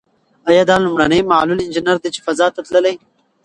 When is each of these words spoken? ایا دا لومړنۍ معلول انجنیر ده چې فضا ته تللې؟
ایا 0.49 0.63
دا 0.69 0.75
لومړنۍ 0.83 1.21
معلول 1.31 1.59
انجنیر 1.63 1.97
ده 2.03 2.09
چې 2.15 2.19
فضا 2.25 2.47
ته 2.55 2.61
تللې؟ 2.67 2.93